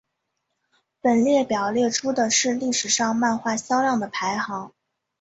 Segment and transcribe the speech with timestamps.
[0.99, 4.73] 本列表列出的是历史上漫画销量的排行。